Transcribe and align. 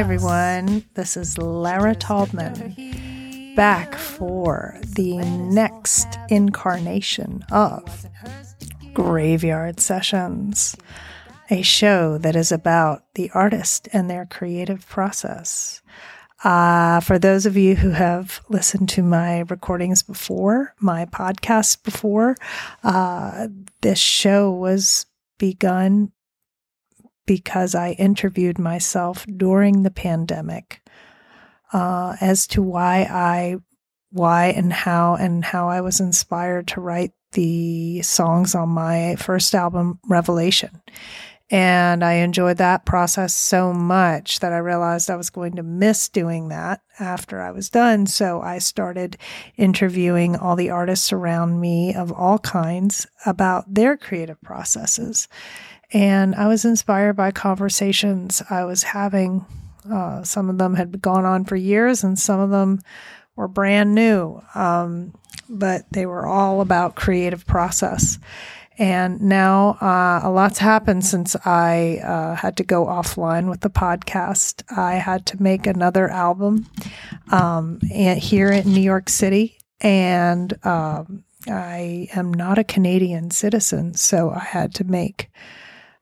Everyone, 0.00 0.82
this 0.94 1.14
is 1.14 1.36
Lara 1.36 1.94
Taubman 1.94 3.54
back 3.54 3.94
for 3.94 4.80
the 4.96 5.18
next 5.18 6.18
incarnation 6.30 7.44
of 7.52 8.06
Graveyard 8.94 9.78
Sessions, 9.78 10.74
a 11.50 11.60
show 11.60 12.16
that 12.16 12.34
is 12.34 12.50
about 12.50 13.02
the 13.14 13.30
artist 13.34 13.90
and 13.92 14.08
their 14.08 14.24
creative 14.24 14.88
process. 14.88 15.82
Uh, 16.44 17.00
for 17.00 17.18
those 17.18 17.44
of 17.44 17.58
you 17.58 17.76
who 17.76 17.90
have 17.90 18.40
listened 18.48 18.88
to 18.88 19.02
my 19.02 19.40
recordings 19.50 20.02
before, 20.02 20.74
my 20.80 21.04
podcast 21.04 21.84
before, 21.84 22.36
uh, 22.84 23.48
this 23.82 23.98
show 23.98 24.50
was 24.50 25.04
begun 25.36 26.10
because 27.26 27.74
I 27.74 27.92
interviewed 27.92 28.58
myself 28.58 29.24
during 29.36 29.82
the 29.82 29.90
pandemic 29.90 30.82
uh, 31.72 32.16
as 32.20 32.46
to 32.48 32.62
why 32.62 33.02
I, 33.02 33.56
why 34.10 34.46
and 34.46 34.72
how, 34.72 35.14
and 35.14 35.44
how 35.44 35.68
I 35.68 35.80
was 35.80 36.00
inspired 36.00 36.68
to 36.68 36.80
write 36.80 37.12
the 37.32 38.02
songs 38.02 38.54
on 38.54 38.70
my 38.70 39.16
first 39.16 39.54
album, 39.54 40.00
Revelation. 40.08 40.82
And 41.52 42.04
I 42.04 42.14
enjoyed 42.14 42.58
that 42.58 42.86
process 42.86 43.34
so 43.34 43.72
much 43.72 44.38
that 44.38 44.52
I 44.52 44.58
realized 44.58 45.10
I 45.10 45.16
was 45.16 45.30
going 45.30 45.56
to 45.56 45.64
miss 45.64 46.08
doing 46.08 46.48
that 46.50 46.80
after 47.00 47.40
I 47.40 47.50
was 47.50 47.68
done. 47.68 48.06
So 48.06 48.40
I 48.40 48.58
started 48.58 49.16
interviewing 49.56 50.36
all 50.36 50.54
the 50.54 50.70
artists 50.70 51.12
around 51.12 51.60
me 51.60 51.92
of 51.92 52.12
all 52.12 52.38
kinds 52.38 53.08
about 53.26 53.74
their 53.74 53.96
creative 53.96 54.40
processes. 54.42 55.26
And 55.92 56.34
I 56.34 56.48
was 56.48 56.64
inspired 56.64 57.14
by 57.14 57.30
conversations 57.30 58.42
I 58.48 58.64
was 58.64 58.82
having. 58.82 59.44
Uh, 59.90 60.22
some 60.22 60.48
of 60.50 60.58
them 60.58 60.74
had 60.74 61.00
gone 61.02 61.24
on 61.24 61.44
for 61.44 61.56
years, 61.56 62.04
and 62.04 62.18
some 62.18 62.38
of 62.38 62.50
them 62.50 62.80
were 63.34 63.48
brand 63.48 63.94
new. 63.94 64.40
Um, 64.54 65.14
but 65.48 65.84
they 65.90 66.06
were 66.06 66.26
all 66.26 66.60
about 66.60 66.94
creative 66.94 67.46
process. 67.46 68.18
And 68.78 69.20
now 69.20 69.76
uh, 69.82 70.20
a 70.22 70.30
lot's 70.30 70.58
happened 70.58 71.04
since 71.04 71.36
I 71.44 72.00
uh, 72.02 72.34
had 72.34 72.56
to 72.58 72.64
go 72.64 72.86
offline 72.86 73.50
with 73.50 73.60
the 73.60 73.68
podcast. 73.68 74.62
I 74.74 74.94
had 74.94 75.26
to 75.26 75.42
make 75.42 75.66
another 75.66 76.08
album 76.08 76.66
um, 77.30 77.80
here 77.80 78.50
in 78.50 78.72
New 78.72 78.80
York 78.80 79.10
City, 79.10 79.58
and 79.82 80.54
um, 80.64 81.24
I 81.46 82.08
am 82.14 82.32
not 82.32 82.58
a 82.58 82.64
Canadian 82.64 83.30
citizen, 83.32 83.94
so 83.96 84.30
I 84.30 84.44
had 84.44 84.74
to 84.76 84.84
make 84.84 85.30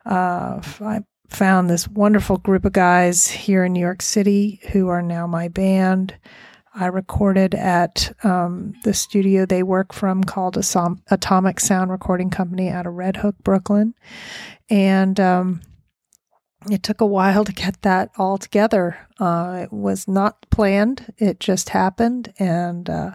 uh, 0.09 0.61
I 0.81 1.01
found 1.29 1.69
this 1.69 1.87
wonderful 1.87 2.39
group 2.39 2.65
of 2.65 2.73
guys 2.73 3.29
here 3.29 3.65
in 3.65 3.75
New 3.75 3.81
York 3.81 4.03
City 4.03 4.61
who 4.73 4.89
are 4.89 5.03
now 5.03 5.27
my 5.27 5.49
band. 5.49 6.17
I 6.75 6.87
recorded 6.87 7.55
at 7.55 8.15
um, 8.25 8.73
the 8.85 8.95
studio 8.95 9.45
they 9.45 9.63
work 9.63 9.93
from 9.93 10.25
called 10.25 10.57
Atomic 10.57 11.61
Sound 11.61 11.91
Recording 11.91 12.31
Company 12.31 12.71
out 12.71 12.87
of 12.87 12.95
Red 12.95 13.19
Hook, 13.19 13.37
Brooklyn. 13.43 13.95
And 14.71 15.19
um, 15.19 15.61
it 16.71 16.83
took 16.83 17.01
a 17.01 17.07
while 17.07 17.45
to 17.45 17.53
get 17.53 17.83
that 17.83 18.11
all 18.17 18.39
together. 18.39 18.97
Uh, 19.19 19.61
it 19.65 19.73
was 19.73 20.09
not 20.09 20.47
planned, 20.51 21.13
it 21.19 21.41
just 21.41 21.71
happened. 21.71 22.33
And 22.39 22.89
uh, 22.89 23.13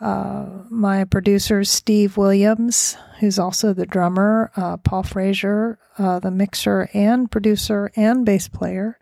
uh, 0.00 0.46
my 0.70 1.04
producer, 1.04 1.62
Steve 1.64 2.16
Williams, 2.16 2.96
who's 3.18 3.38
also 3.38 3.74
the 3.74 3.86
drummer, 3.86 4.50
uh, 4.56 4.78
Paul 4.78 5.02
Frazier, 5.02 5.78
uh, 5.98 6.18
the 6.18 6.30
mixer 6.30 6.88
and 6.94 7.30
producer 7.30 7.90
and 7.96 8.24
bass 8.24 8.48
player, 8.48 8.98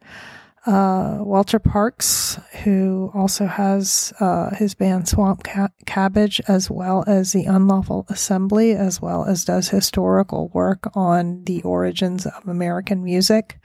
uh, 0.66 1.18
Walter 1.20 1.58
Parks, 1.58 2.38
who 2.64 3.10
also 3.14 3.46
has 3.46 4.12
uh, 4.20 4.54
his 4.56 4.74
band 4.74 5.08
Swamp 5.08 5.44
Ca- 5.44 5.68
Cabbage, 5.86 6.40
as 6.48 6.68
well 6.70 7.04
as 7.06 7.32
the 7.32 7.44
Unlawful 7.44 8.04
Assembly, 8.08 8.72
as 8.72 9.00
well 9.00 9.24
as 9.24 9.44
does 9.44 9.68
historical 9.68 10.48
work 10.48 10.90
on 10.94 11.44
the 11.44 11.62
origins 11.62 12.26
of 12.26 12.46
American 12.48 13.04
music 13.04 13.58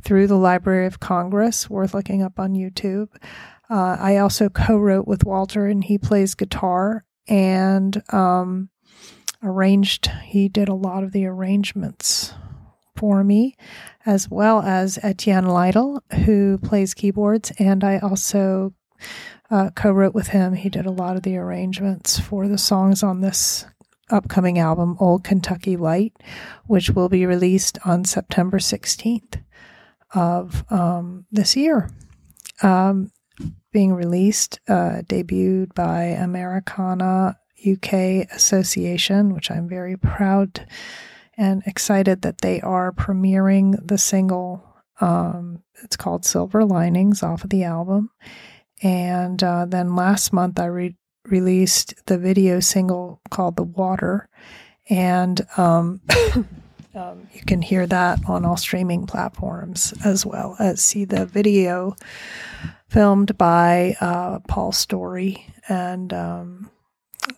through 0.00 0.26
the 0.26 0.36
Library 0.36 0.86
of 0.86 1.00
Congress, 1.00 1.70
worth 1.70 1.94
looking 1.94 2.22
up 2.22 2.38
on 2.38 2.54
YouTube. 2.54 3.08
Uh, 3.70 3.96
I 3.98 4.16
also 4.16 4.48
co-wrote 4.48 5.06
with 5.06 5.24
Walter, 5.24 5.66
and 5.66 5.84
he 5.84 5.98
plays 5.98 6.34
guitar 6.34 7.04
and 7.26 8.02
um, 8.12 8.70
arranged. 9.42 10.10
He 10.24 10.48
did 10.48 10.68
a 10.68 10.74
lot 10.74 11.04
of 11.04 11.12
the 11.12 11.26
arrangements 11.26 12.32
for 12.96 13.22
me, 13.22 13.56
as 14.06 14.28
well 14.28 14.62
as 14.62 14.98
Etienne 15.02 15.46
Lytle, 15.46 16.02
who 16.24 16.58
plays 16.58 16.94
keyboards, 16.94 17.52
and 17.58 17.84
I 17.84 17.98
also 17.98 18.74
uh, 19.50 19.70
co-wrote 19.76 20.14
with 20.14 20.28
him. 20.28 20.54
He 20.54 20.68
did 20.68 20.86
a 20.86 20.90
lot 20.90 21.16
of 21.16 21.22
the 21.22 21.36
arrangements 21.36 22.18
for 22.18 22.48
the 22.48 22.58
songs 22.58 23.02
on 23.02 23.20
this 23.20 23.66
upcoming 24.10 24.58
album, 24.58 24.96
Old 24.98 25.24
Kentucky 25.24 25.76
Light, 25.76 26.14
which 26.66 26.90
will 26.90 27.08
be 27.08 27.26
released 27.26 27.78
on 27.84 28.04
September 28.04 28.58
16th 28.58 29.42
of 30.14 30.64
um, 30.70 31.26
this 31.30 31.56
year. 31.56 31.90
Um, 32.62 33.12
being 33.72 33.94
released, 33.94 34.60
uh, 34.68 35.02
debuted 35.06 35.74
by 35.74 36.04
Americana 36.04 37.38
UK 37.66 37.92
Association, 38.32 39.34
which 39.34 39.50
I'm 39.50 39.68
very 39.68 39.96
proud 39.96 40.66
and 41.36 41.62
excited 41.66 42.22
that 42.22 42.38
they 42.38 42.60
are 42.60 42.92
premiering 42.92 43.86
the 43.86 43.98
single. 43.98 44.64
Um, 45.00 45.62
it's 45.82 45.96
called 45.96 46.24
Silver 46.24 46.64
Linings 46.64 47.22
off 47.22 47.44
of 47.44 47.50
the 47.50 47.64
album. 47.64 48.10
And 48.82 49.42
uh, 49.42 49.66
then 49.66 49.94
last 49.94 50.32
month, 50.32 50.58
I 50.58 50.66
re- 50.66 50.96
released 51.24 51.94
the 52.06 52.18
video 52.18 52.60
single 52.60 53.20
called 53.30 53.56
The 53.56 53.64
Water. 53.64 54.28
And 54.90 55.40
um, 55.56 56.00
um, 56.94 57.28
you 57.32 57.42
can 57.46 57.62
hear 57.62 57.86
that 57.86 58.20
on 58.26 58.44
all 58.44 58.56
streaming 58.56 59.06
platforms 59.06 59.94
as 60.04 60.26
well 60.26 60.56
as 60.58 60.82
see 60.82 61.04
the 61.04 61.26
video 61.26 61.94
filmed 62.88 63.36
by 63.36 63.96
uh, 64.00 64.40
Paul 64.48 64.72
Story, 64.72 65.46
and 65.68 66.12
um, 66.12 66.70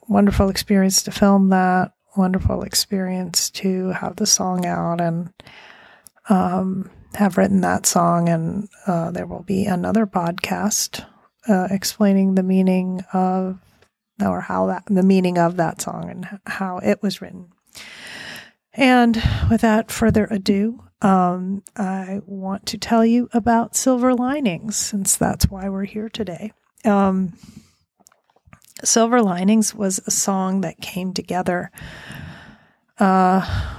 wonderful 0.08 0.48
experience 0.48 1.02
to 1.02 1.10
film 1.10 1.50
that. 1.50 1.92
Wonderful 2.16 2.62
experience 2.62 3.50
to 3.50 3.90
have 3.90 4.16
the 4.16 4.26
song 4.26 4.66
out 4.66 5.00
and 5.00 5.32
um, 6.28 6.90
have 7.14 7.38
written 7.38 7.60
that 7.60 7.86
song. 7.86 8.28
And 8.28 8.68
uh, 8.86 9.12
there 9.12 9.26
will 9.26 9.44
be 9.44 9.66
another 9.66 10.06
podcast 10.06 11.06
uh, 11.48 11.68
explaining 11.70 12.34
the 12.34 12.42
meaning 12.42 13.04
of 13.12 13.60
or 14.20 14.40
how 14.40 14.66
that 14.66 14.82
the 14.86 15.02
meaning 15.02 15.38
of 15.38 15.56
that 15.56 15.80
song 15.80 16.10
and 16.10 16.40
how 16.46 16.78
it 16.78 17.02
was 17.02 17.22
written. 17.22 17.52
And 18.74 19.22
without 19.50 19.90
further 19.90 20.26
ado, 20.30 20.84
um, 21.02 21.62
I 21.76 22.20
want 22.26 22.66
to 22.66 22.78
tell 22.78 23.04
you 23.04 23.28
about 23.32 23.76
Silver 23.76 24.14
Linings, 24.14 24.76
since 24.76 25.16
that's 25.16 25.50
why 25.50 25.68
we're 25.68 25.84
here 25.84 26.08
today. 26.08 26.52
Um, 26.84 27.34
Silver 28.84 29.22
Linings 29.22 29.74
was 29.74 30.00
a 30.06 30.10
song 30.10 30.62
that 30.62 30.80
came 30.80 31.12
together. 31.12 31.70
Uh, 32.98 33.76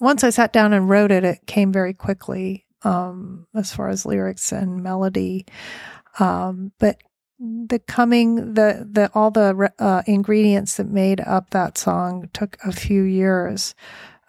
once 0.00 0.24
I 0.24 0.30
sat 0.30 0.52
down 0.52 0.72
and 0.72 0.88
wrote 0.88 1.10
it, 1.10 1.24
it 1.24 1.46
came 1.46 1.72
very 1.72 1.94
quickly 1.94 2.66
um, 2.82 3.46
as 3.54 3.74
far 3.74 3.88
as 3.88 4.04
lyrics 4.04 4.52
and 4.52 4.82
melody. 4.82 5.46
Um, 6.18 6.72
but 6.78 7.00
the 7.38 7.80
coming, 7.80 8.54
the 8.54 8.86
the 8.90 9.10
all 9.14 9.30
the 9.30 9.72
uh, 9.78 10.02
ingredients 10.06 10.76
that 10.76 10.88
made 10.88 11.20
up 11.20 11.50
that 11.50 11.76
song 11.76 12.28
took 12.32 12.56
a 12.64 12.72
few 12.72 13.02
years. 13.02 13.74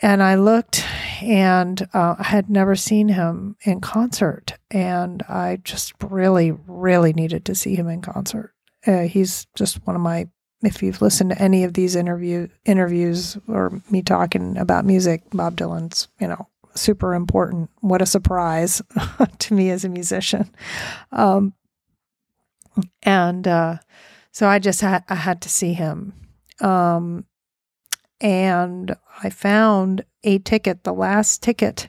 And 0.00 0.22
I 0.22 0.34
looked 0.34 0.84
and 1.22 1.86
uh, 1.94 2.16
I 2.18 2.24
had 2.24 2.50
never 2.50 2.74
seen 2.74 3.08
him 3.08 3.56
in 3.62 3.80
concert, 3.80 4.54
and 4.70 5.22
I 5.28 5.58
just 5.62 5.92
really, 6.02 6.52
really 6.66 7.12
needed 7.12 7.44
to 7.46 7.54
see 7.54 7.74
him 7.74 7.88
in 7.88 8.02
concert. 8.02 8.53
Uh, 8.86 9.02
he's 9.02 9.46
just 9.54 9.86
one 9.86 9.96
of 9.96 10.02
my. 10.02 10.28
If 10.62 10.82
you've 10.82 11.02
listened 11.02 11.30
to 11.30 11.42
any 11.42 11.64
of 11.64 11.74
these 11.74 11.94
interview 11.94 12.48
interviews 12.64 13.36
or 13.48 13.82
me 13.90 14.00
talking 14.02 14.56
about 14.56 14.86
music, 14.86 15.22
Bob 15.32 15.56
Dylan's, 15.56 16.08
you 16.18 16.26
know, 16.26 16.48
super 16.74 17.14
important. 17.14 17.70
What 17.80 18.00
a 18.00 18.06
surprise 18.06 18.80
to 19.40 19.54
me 19.54 19.70
as 19.70 19.84
a 19.84 19.90
musician. 19.90 20.50
Um, 21.12 21.52
and 23.02 23.46
uh, 23.46 23.76
so 24.32 24.48
I 24.48 24.58
just 24.58 24.80
had 24.80 25.04
I 25.08 25.16
had 25.16 25.40
to 25.42 25.48
see 25.48 25.74
him. 25.74 26.14
Um, 26.60 27.26
and 28.20 28.96
I 29.22 29.30
found 29.30 30.04
a 30.22 30.38
ticket, 30.38 30.84
the 30.84 30.94
last 30.94 31.42
ticket 31.42 31.88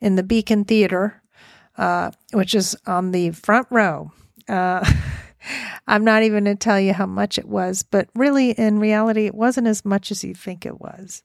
in 0.00 0.16
the 0.16 0.22
Beacon 0.22 0.64
Theater, 0.64 1.22
uh, 1.76 2.10
which 2.32 2.54
is 2.54 2.76
on 2.86 3.10
the 3.10 3.30
front 3.32 3.66
row. 3.70 4.12
Uh, 4.48 4.84
I'm 5.86 6.04
not 6.04 6.22
even 6.22 6.44
going 6.44 6.56
to 6.56 6.64
tell 6.64 6.80
you 6.80 6.92
how 6.92 7.06
much 7.06 7.38
it 7.38 7.48
was, 7.48 7.82
but 7.82 8.08
really, 8.14 8.50
in 8.50 8.78
reality, 8.78 9.26
it 9.26 9.34
wasn't 9.34 9.66
as 9.66 9.84
much 9.84 10.10
as 10.10 10.24
you 10.24 10.34
think 10.34 10.64
it 10.64 10.80
was. 10.80 11.22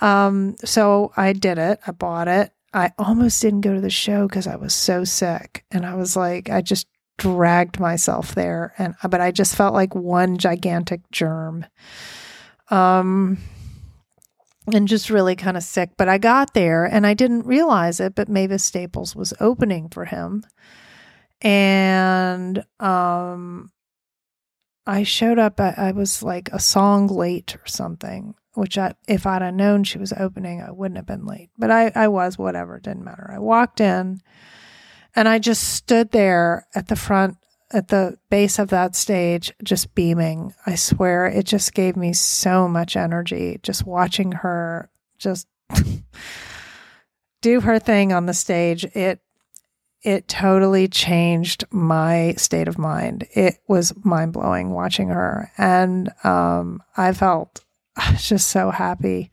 Um, 0.00 0.56
so 0.64 1.12
I 1.16 1.32
did 1.32 1.58
it. 1.58 1.80
I 1.86 1.92
bought 1.92 2.28
it. 2.28 2.52
I 2.74 2.92
almost 2.98 3.40
didn't 3.40 3.62
go 3.62 3.74
to 3.74 3.80
the 3.80 3.90
show 3.90 4.28
because 4.28 4.46
I 4.46 4.56
was 4.56 4.74
so 4.74 5.04
sick, 5.04 5.64
and 5.70 5.86
I 5.86 5.94
was 5.94 6.16
like, 6.16 6.50
I 6.50 6.60
just 6.60 6.86
dragged 7.16 7.80
myself 7.80 8.34
there, 8.34 8.74
and 8.76 8.94
but 9.08 9.20
I 9.20 9.30
just 9.30 9.56
felt 9.56 9.72
like 9.74 9.94
one 9.94 10.36
gigantic 10.36 11.10
germ. 11.10 11.64
Um, 12.68 13.38
and 14.72 14.88
just 14.88 15.10
really 15.10 15.36
kind 15.36 15.56
of 15.56 15.62
sick. 15.62 15.90
But 15.96 16.08
I 16.08 16.18
got 16.18 16.54
there 16.54 16.84
and 16.84 17.06
I 17.06 17.14
didn't 17.14 17.46
realize 17.46 18.00
it, 18.00 18.14
but 18.14 18.28
Mavis 18.28 18.64
Staples 18.64 19.14
was 19.14 19.32
opening 19.40 19.88
for 19.88 20.06
him. 20.06 20.44
And 21.40 22.64
um, 22.80 23.70
I 24.86 25.02
showed 25.02 25.38
up, 25.38 25.60
I, 25.60 25.92
was 25.92 26.22
like 26.22 26.48
a 26.52 26.60
song 26.60 27.08
late 27.08 27.56
or 27.56 27.66
something, 27.66 28.34
which 28.54 28.78
I, 28.78 28.94
if 29.06 29.26
I'd 29.26 29.42
have 29.42 29.54
known 29.54 29.84
she 29.84 29.98
was 29.98 30.12
opening, 30.12 30.62
I 30.62 30.70
wouldn't 30.70 30.96
have 30.96 31.06
been 31.06 31.26
late. 31.26 31.50
But 31.58 31.70
I, 31.70 31.92
I 31.94 32.08
was, 32.08 32.38
whatever, 32.38 32.78
didn't 32.78 33.04
matter. 33.04 33.30
I 33.32 33.38
walked 33.38 33.80
in 33.80 34.22
and 35.14 35.28
I 35.28 35.38
just 35.38 35.74
stood 35.74 36.10
there 36.12 36.66
at 36.74 36.88
the 36.88 36.96
front 36.96 37.36
at 37.72 37.88
the 37.88 38.16
base 38.30 38.58
of 38.58 38.68
that 38.68 38.94
stage 38.94 39.52
just 39.62 39.94
beaming. 39.94 40.54
I 40.66 40.76
swear 40.76 41.26
it 41.26 41.46
just 41.46 41.74
gave 41.74 41.96
me 41.96 42.12
so 42.12 42.68
much 42.68 42.96
energy 42.96 43.58
just 43.62 43.84
watching 43.84 44.32
her 44.32 44.88
just 45.18 45.48
do 47.42 47.60
her 47.60 47.78
thing 47.78 48.12
on 48.12 48.26
the 48.26 48.34
stage. 48.34 48.84
It 48.84 49.20
it 50.06 50.28
totally 50.28 50.86
changed 50.86 51.64
my 51.72 52.32
state 52.34 52.68
of 52.68 52.78
mind. 52.78 53.26
It 53.32 53.58
was 53.66 53.92
mind 54.04 54.34
blowing 54.34 54.70
watching 54.70 55.08
her, 55.08 55.50
and 55.58 56.12
um, 56.22 56.80
I 56.96 57.12
felt 57.12 57.64
just 58.16 58.48
so 58.48 58.70
happy. 58.70 59.32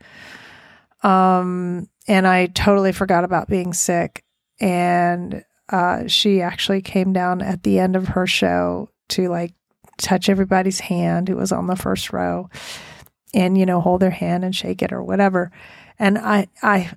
Um, 1.04 1.88
and 2.08 2.26
I 2.26 2.46
totally 2.46 2.90
forgot 2.90 3.22
about 3.22 3.48
being 3.48 3.72
sick, 3.72 4.24
and 4.58 5.44
uh, 5.68 6.08
she 6.08 6.42
actually 6.42 6.82
came 6.82 7.12
down 7.12 7.40
at 7.40 7.62
the 7.62 7.78
end 7.78 7.94
of 7.94 8.08
her 8.08 8.26
show 8.26 8.90
to 9.10 9.28
like 9.28 9.54
touch 9.96 10.28
everybody's 10.28 10.80
hand 10.80 11.28
who 11.28 11.36
was 11.36 11.52
on 11.52 11.68
the 11.68 11.76
first 11.76 12.12
row 12.12 12.50
and 13.32 13.56
you 13.56 13.64
know 13.64 13.80
hold 13.80 14.00
their 14.00 14.10
hand 14.10 14.44
and 14.44 14.56
shake 14.56 14.82
it 14.82 14.92
or 14.92 15.04
whatever 15.04 15.52
and 15.98 16.18
I, 16.18 16.48
I 16.62 16.92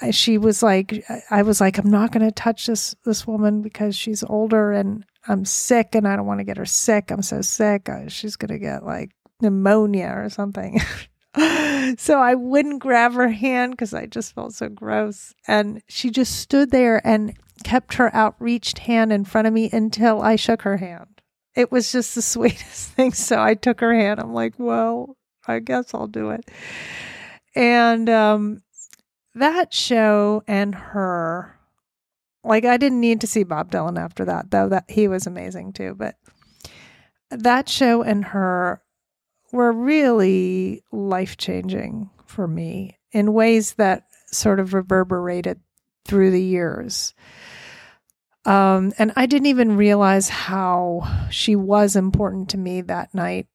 i 0.00 0.10
she 0.10 0.38
was 0.38 0.62
like 0.62 1.04
i 1.30 1.42
was 1.42 1.60
like 1.60 1.78
i'm 1.78 1.90
not 1.90 2.12
going 2.12 2.26
to 2.26 2.32
touch 2.32 2.66
this 2.66 2.94
this 3.04 3.26
woman 3.26 3.62
because 3.62 3.96
she's 3.96 4.22
older 4.24 4.72
and 4.72 5.04
i'm 5.26 5.44
sick 5.44 5.94
and 5.94 6.06
i 6.06 6.16
don't 6.16 6.26
want 6.26 6.40
to 6.40 6.44
get 6.44 6.56
her 6.56 6.66
sick 6.66 7.10
i'm 7.10 7.22
so 7.22 7.40
sick 7.42 7.88
uh, 7.88 8.08
she's 8.08 8.36
going 8.36 8.52
to 8.52 8.58
get 8.58 8.84
like 8.84 9.10
pneumonia 9.40 10.12
or 10.16 10.28
something 10.28 10.80
so 11.98 12.18
i 12.18 12.34
wouldn't 12.34 12.80
grab 12.80 13.12
her 13.12 13.28
hand 13.28 13.72
because 13.72 13.94
i 13.94 14.06
just 14.06 14.34
felt 14.34 14.52
so 14.52 14.68
gross 14.68 15.34
and 15.46 15.82
she 15.88 16.10
just 16.10 16.40
stood 16.40 16.70
there 16.70 17.06
and 17.06 17.36
kept 17.64 17.94
her 17.94 18.14
outreached 18.14 18.80
hand 18.80 19.12
in 19.12 19.24
front 19.24 19.46
of 19.46 19.52
me 19.52 19.68
until 19.72 20.22
I 20.22 20.36
shook 20.36 20.62
her 20.62 20.76
hand. 20.76 21.22
It 21.54 21.72
was 21.72 21.92
just 21.92 22.14
the 22.14 22.22
sweetest 22.34 22.92
thing. 22.92 23.12
So 23.12 23.40
I 23.40 23.54
took 23.54 23.80
her 23.80 23.94
hand. 23.94 24.20
I'm 24.20 24.32
like, 24.32 24.54
well, 24.58 25.16
I 25.46 25.60
guess 25.60 25.94
I'll 25.94 26.06
do 26.06 26.30
it. 26.30 26.48
And 27.58 28.08
um, 28.08 28.62
that 29.34 29.74
show 29.74 30.44
and 30.46 30.76
her, 30.76 31.58
like, 32.44 32.64
I 32.64 32.76
didn't 32.76 33.00
need 33.00 33.20
to 33.22 33.26
see 33.26 33.42
Bob 33.42 33.72
Dylan 33.72 33.98
after 33.98 34.24
that, 34.26 34.52
though 34.52 34.68
that 34.68 34.84
he 34.88 35.08
was 35.08 35.26
amazing 35.26 35.72
too. 35.72 35.96
But 35.98 36.14
that 37.32 37.68
show 37.68 38.02
and 38.02 38.26
her 38.26 38.80
were 39.50 39.72
really 39.72 40.84
life 40.92 41.36
changing 41.36 42.10
for 42.26 42.46
me 42.46 42.96
in 43.10 43.32
ways 43.32 43.74
that 43.74 44.04
sort 44.26 44.60
of 44.60 44.72
reverberated 44.72 45.58
through 46.04 46.30
the 46.30 46.42
years. 46.42 47.12
Um, 48.44 48.92
and 48.98 49.12
I 49.16 49.26
didn't 49.26 49.46
even 49.46 49.76
realize 49.76 50.28
how 50.28 51.26
she 51.32 51.56
was 51.56 51.96
important 51.96 52.50
to 52.50 52.56
me 52.56 52.82
that 52.82 53.12
night 53.14 53.48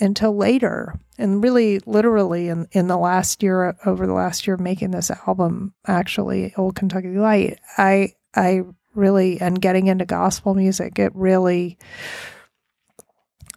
until 0.00 0.36
later. 0.36 0.94
And 1.18 1.42
really, 1.42 1.80
literally, 1.80 2.48
in, 2.48 2.68
in 2.72 2.88
the 2.88 2.96
last 2.96 3.42
year, 3.42 3.76
over 3.84 4.06
the 4.06 4.12
last 4.12 4.46
year 4.46 4.54
of 4.54 4.60
making 4.60 4.92
this 4.92 5.10
album, 5.10 5.74
actually, 5.86 6.54
Old 6.56 6.76
Kentucky 6.76 7.16
Light, 7.16 7.58
I, 7.76 8.14
I 8.34 8.62
really, 8.94 9.40
and 9.40 9.60
getting 9.60 9.88
into 9.88 10.04
gospel 10.04 10.54
music, 10.54 10.98
it 10.98 11.12
really, 11.14 11.78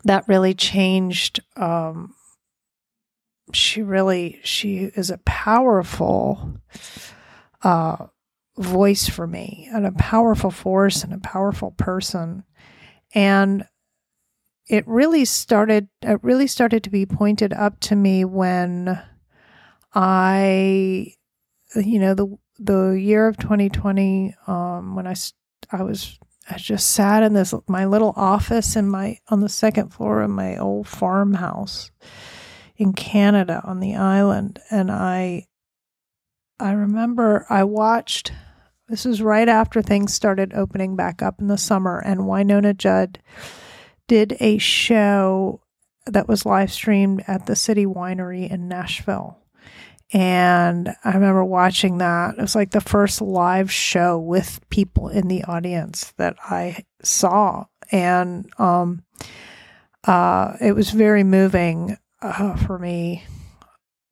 that 0.04 0.28
really 0.28 0.54
changed. 0.54 1.40
Um, 1.56 2.16
she 3.54 3.84
really, 3.84 4.40
she 4.44 4.78
is 4.96 5.10
a 5.10 5.20
powerful, 5.20 6.54
uh, 7.64 8.08
voice 8.58 9.08
for 9.08 9.26
me 9.26 9.68
and 9.74 9.86
a 9.86 9.92
powerful 9.94 10.52
force 10.52 11.04
and 11.04 11.14
a 11.14 11.20
powerful 11.20 11.72
person. 11.72 12.44
And 13.14 13.66
it 14.72 14.88
really 14.88 15.26
started 15.26 15.90
it 16.02 16.24
really 16.24 16.48
started 16.48 16.82
to 16.86 16.90
be 16.90 17.06
pointed 17.06 17.52
up 17.52 17.78
to 17.82 17.96
me 17.96 18.24
when 18.24 19.04
I 19.94 21.14
you 21.76 22.00
know 22.00 22.14
the 22.14 22.38
the 22.58 22.92
year 22.92 23.28
of 23.28 23.38
2020 23.38 24.34
um, 24.48 24.96
when 24.96 25.06
I 25.06 25.16
I 25.74 25.84
was 25.84 26.18
I 26.50 26.58
just 26.58 26.92
sat 26.92 27.22
in 27.22 27.34
this 27.34 27.54
my 27.68 27.86
little 27.86 28.14
office 28.16 28.78
in 28.78 28.88
my 28.88 29.20
on 29.28 29.42
the 29.42 29.50
second 29.50 29.90
floor 29.90 30.22
of 30.22 30.30
my 30.30 30.56
old 30.58 30.88
farmhouse 30.88 31.92
in 32.78 32.94
Canada 32.94 33.62
on 33.66 33.82
the 33.82 33.96
island. 33.96 34.60
And 34.72 34.90
I 34.90 35.48
I 36.60 36.72
remember 36.72 37.46
I 37.50 37.66
watched, 37.66 38.32
this 38.88 39.04
was 39.04 39.22
right 39.22 39.50
after 39.50 39.82
things 39.82 40.14
started 40.14 40.54
opening 40.54 40.96
back 40.96 41.22
up 41.22 41.42
in 41.42 41.48
the 41.48 41.58
summer, 41.58 42.00
and 42.00 42.22
Wynonna 42.22 42.78
Judd 42.78 43.20
did 44.12 44.36
a 44.42 44.58
show 44.58 45.62
that 46.06 46.28
was 46.28 46.46
live 46.46 46.70
streamed 46.70 47.24
at 47.28 47.46
the 47.46 47.56
City 47.56 47.86
Winery 47.86 48.52
in 48.52 48.68
Nashville. 48.68 49.40
And 50.12 50.94
I 51.06 51.14
remember 51.14 51.46
watching 51.46 52.00
that. 52.00 52.36
It 52.38 52.42
was 52.42 52.54
like 52.54 52.72
the 52.72 52.82
first 52.82 53.22
live 53.22 53.72
show 53.72 54.20
with 54.20 54.60
people 54.70 55.08
in 55.08 55.30
the 55.30 55.46
audience 55.46 56.12
that 56.18 56.36
I 56.44 56.84
saw. 57.02 57.68
And 57.90 58.52
um, 58.58 59.06
uh, 60.04 60.58
it 60.60 60.74
was 60.74 60.90
very 60.90 61.24
moving 61.24 61.96
uh, 62.22 62.58
for 62.58 62.78
me 62.78 63.24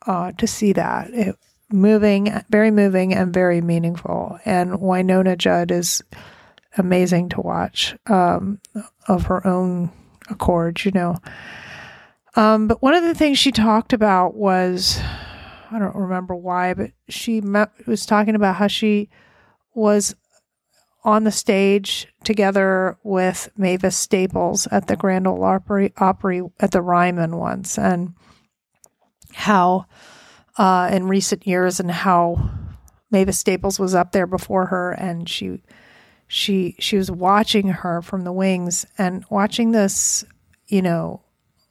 uh, 0.07 0.31
to 0.37 0.47
see 0.47 0.71
that. 0.71 1.09
It, 1.09 1.35
moving, 1.69 2.41
very 2.49 2.71
moving, 2.71 3.13
and 3.13 3.33
very 3.33 3.59
meaningful. 3.59 4.39
And 4.45 4.75
Wynonna 4.75 5.37
Judd 5.37 5.71
is 5.71 6.01
amazing 6.77 7.29
to 7.29 7.41
watch 7.41 7.95
um, 8.07 8.59
of 9.07 9.23
her 9.23 9.45
own 9.45 9.91
accord, 10.29 10.83
you 10.85 10.91
know. 10.91 11.17
Um, 12.35 12.67
but 12.67 12.81
one 12.81 12.93
of 12.93 13.03
the 13.03 13.15
things 13.15 13.37
she 13.37 13.51
talked 13.51 13.93
about 13.93 14.35
was 14.35 14.99
I 15.71 15.79
don't 15.79 15.95
remember 15.95 16.35
why, 16.35 16.73
but 16.73 16.91
she 17.07 17.41
met, 17.41 17.71
was 17.85 18.05
talking 18.05 18.35
about 18.35 18.55
how 18.55 18.67
she 18.67 19.09
was 19.73 20.15
on 21.03 21.23
the 21.23 21.31
stage 21.31 22.07
together 22.23 22.97
with 23.03 23.49
Mavis 23.55 23.95
Staples 23.95 24.67
at 24.71 24.87
the 24.87 24.95
Grand 24.95 25.27
Ole 25.27 25.43
Opry, 25.43 25.93
Opry 25.97 26.41
at 26.59 26.71
the 26.71 26.81
Ryman 26.81 27.37
once, 27.37 27.77
and 27.77 28.13
how 29.33 29.85
uh, 30.57 30.89
in 30.91 31.07
recent 31.07 31.47
years 31.47 31.79
and 31.79 31.89
how 31.89 32.49
Mavis 33.11 33.39
Staples 33.39 33.79
was 33.79 33.95
up 33.95 34.11
there 34.11 34.27
before 34.27 34.67
her 34.67 34.91
and 34.91 35.29
she 35.29 35.61
she 36.31 36.75
she 36.77 36.95
was 36.95 37.09
watching 37.09 37.69
her 37.69 38.03
from 38.03 38.23
the 38.23 38.31
wings 38.31 38.85
and 38.99 39.25
watching 39.31 39.71
this, 39.71 40.23
you 40.67 40.79
know, 40.79 41.23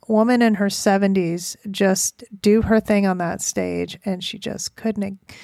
woman 0.08 0.42
in 0.42 0.54
her 0.54 0.66
70s 0.66 1.56
just 1.70 2.24
do 2.40 2.62
her 2.62 2.80
thing 2.80 3.06
on 3.06 3.18
that 3.18 3.40
stage 3.40 4.00
and 4.04 4.22
she 4.24 4.36
just 4.36 4.74
couldn't 4.74 5.02
have 5.02 5.36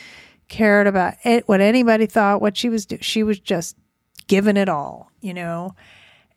cared 0.49 0.89
about 0.89 1.15
it, 1.23 1.47
what 1.47 1.61
anybody 1.61 2.07
thought, 2.07 2.41
what 2.41 2.57
she 2.57 2.69
was 2.69 2.87
doing. 2.87 3.03
She 3.03 3.23
was 3.23 3.39
just 3.39 3.77
giving 4.27 4.57
it 4.57 4.69
all, 4.69 5.13
you 5.21 5.33
know, 5.33 5.77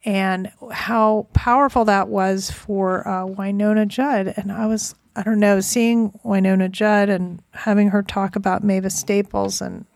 and 0.05 0.51
how 0.71 1.27
powerful 1.33 1.83
that 1.85 2.09
was 2.09 2.51
for 2.51 3.07
uh, 3.07 3.25
Wynonna 3.25 3.87
Judd. 3.87 4.35
And 4.37 4.51
I 4.51 4.67
was, 4.67 4.93
I 5.15 5.23
don't 5.23 5.39
know, 5.39 5.61
seeing 5.61 6.11
Wynonna 6.23 6.69
Judd 6.69 7.09
and 7.09 7.41
having 7.53 7.89
her 7.89 8.03
talk 8.03 8.35
about 8.35 8.63
Mavis 8.63 8.99
Staples 8.99 9.61
and 9.61 9.87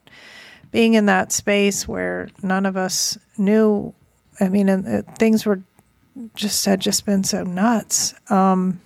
being 0.71 0.93
in 0.93 1.05
that 1.05 1.31
space 1.31 1.87
where 1.87 2.29
none 2.41 2.65
of 2.65 2.77
us 2.77 3.17
knew. 3.37 3.93
I 4.39 4.49
mean, 4.49 4.69
and, 4.69 4.87
uh, 4.87 5.11
things 5.17 5.45
were 5.45 5.61
just 6.35 6.65
had 6.65 6.79
just 6.79 7.05
been 7.05 7.23
so 7.23 7.43
nuts. 7.43 8.13
Um, 8.29 8.81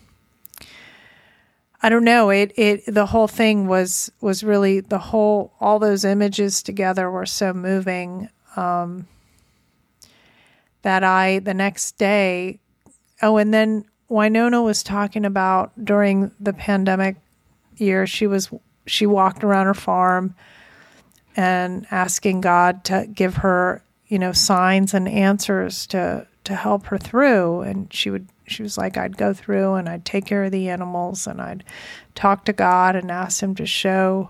I 1.82 1.90
don't 1.90 2.04
know. 2.04 2.30
It 2.32 2.52
it 2.58 2.84
the 2.88 3.06
whole 3.06 3.28
thing 3.28 3.68
was 3.68 4.12
was 4.20 4.44
really 4.44 4.80
the 4.80 4.98
whole 4.98 5.54
all 5.60 5.78
those 5.78 6.04
images 6.04 6.64
together 6.64 7.12
were 7.12 7.28
so 7.28 7.54
moving 7.54 8.30
um, 8.56 9.08
that 10.82 11.04
I 11.04 11.40
the 11.40 11.54
next 11.54 11.98
day. 11.98 12.60
Oh, 13.22 13.38
and 13.38 13.54
then 13.54 13.86
Wynonna 14.10 14.64
was 14.64 14.82
talking 14.84 15.26
about 15.26 15.72
during 15.84 16.32
the 16.40 16.54
pandemic 16.54 17.18
year. 17.78 18.08
She 18.08 18.26
was 18.26 18.50
she 18.88 19.06
walked 19.06 19.44
around 19.44 19.68
her 19.68 19.74
farm 19.76 20.36
and 21.36 21.86
asking 21.92 22.42
God 22.42 22.84
to 22.86 23.08
give 23.14 23.38
her 23.38 23.84
you 24.08 24.20
know 24.20 24.32
signs 24.32 24.94
and 24.94 25.08
answers 25.08 25.88
to 25.88 26.28
to 26.46 26.56
help 26.56 26.86
her 26.88 26.98
through, 26.98 27.62
and 27.62 27.92
she 27.94 28.10
would 28.10 28.28
she 28.48 28.64
was 28.64 28.78
like, 28.78 28.98
I'd 28.98 29.18
go 29.18 29.34
through 29.34 29.74
and 29.74 29.90
I'd 29.90 30.06
take 30.06 30.26
care 30.26 30.44
of 30.44 30.52
the 30.52 30.70
animals 30.70 31.28
and 31.28 31.42
I'd 31.42 31.64
talk 32.14 32.46
to 32.46 32.54
God 32.54 32.96
and 32.96 33.12
ask 33.12 33.42
Him 33.42 33.56
to 33.56 33.66
show 33.66 34.30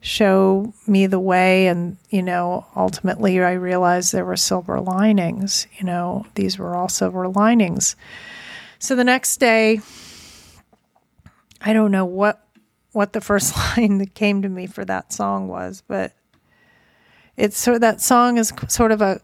show 0.00 0.72
me 0.86 1.06
the 1.06 1.20
way. 1.20 1.68
And 1.68 1.96
you 2.10 2.22
know 2.22 2.66
ultimately 2.74 3.40
i 3.40 3.52
realized 3.52 4.12
there 4.12 4.24
were 4.24 4.36
silver 4.36 4.80
linings 4.80 5.66
you 5.78 5.84
know 5.84 6.26
these 6.34 6.58
were 6.58 6.74
all 6.74 6.88
silver 6.88 7.28
linings. 7.28 7.96
So 8.78 8.96
the 8.96 9.04
next 9.04 9.38
day 9.38 9.80
i 11.60 11.72
don't 11.72 11.92
know 11.92 12.06
what 12.06 12.44
what 12.92 13.12
the 13.12 13.20
first 13.20 13.56
line 13.76 13.98
that 13.98 14.14
came 14.14 14.42
to 14.42 14.48
me 14.48 14.66
for 14.66 14.84
that 14.84 15.12
song 15.12 15.48
was 15.48 15.82
but 15.86 16.12
it's 17.40 17.66
of, 17.66 17.80
that 17.80 18.02
song 18.02 18.36
is 18.36 18.52
sort 18.68 18.92
of 18.92 19.00
a, 19.00 19.18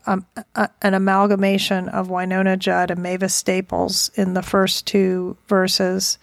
a, 0.54 0.70
an 0.80 0.94
amalgamation 0.94 1.90
of 1.90 2.08
Wynonna 2.08 2.58
Judd 2.58 2.90
and 2.90 3.02
Mavis 3.02 3.34
Staples 3.34 4.10
in 4.14 4.32
the 4.32 4.42
first 4.42 4.86
two 4.86 5.36
verses, 5.48 6.18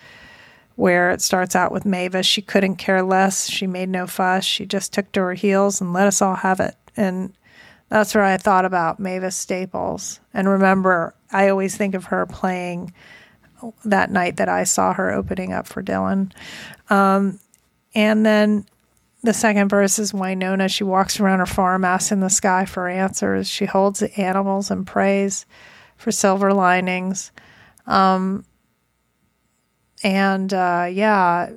where 0.76 1.12
it 1.12 1.22
starts 1.22 1.56
out 1.56 1.72
with 1.72 1.86
Mavis. 1.86 2.26
She 2.26 2.42
couldn't 2.42 2.78
care 2.78 3.04
less. 3.04 3.48
She 3.48 3.68
made 3.68 3.90
no 3.90 4.08
fuss. 4.08 4.44
She 4.44 4.66
just 4.66 4.92
took 4.92 5.12
to 5.12 5.20
her 5.22 5.34
heels 5.36 5.82
and 5.82 5.94
let 5.94 6.08
us 6.08 6.20
all 6.20 6.38
have 6.38 6.60
it. 6.60 6.76
And 6.98 7.34
that's 7.90 8.16
where 8.16 8.24
I 8.24 8.38
thought 8.38 8.66
about 8.66 9.00
Mavis 9.00 9.36
Staples. 9.36 10.20
And 10.34 10.50
remember, 10.50 11.14
I 11.32 11.50
always 11.50 11.78
think 11.78 11.94
of 11.94 12.06
her 12.06 12.26
playing 12.26 12.92
that 13.86 14.12
night 14.12 14.38
that 14.38 14.50
I 14.50 14.64
saw 14.64 14.94
her 14.94 15.12
opening 15.12 15.54
up 15.54 15.68
for 15.68 15.84
Dylan. 15.84 16.32
Um, 16.90 17.40
and 17.96 18.26
then 18.26 18.66
the 19.24 19.34
second 19.34 19.70
verse 19.70 20.00
is 20.00 20.12
Wynonna. 20.12 20.70
She 20.70 20.84
walks 20.84 21.20
around 21.20 21.40
her 21.40 21.46
farm 21.46 21.86
asking 21.86 22.20
the 22.20 22.30
sky 22.30 22.66
for 22.66 22.88
answers. 22.88 23.48
She 23.48 23.66
holds 23.66 24.00
the 24.00 24.20
animals 24.20 24.70
and 24.70 24.86
prays 24.86 25.46
for 25.96 26.12
silver 26.12 26.54
linings. 26.54 27.32
Um, 27.88 28.46
and 30.04 30.54
uh, 30.54 30.88
yeah, 30.92 31.52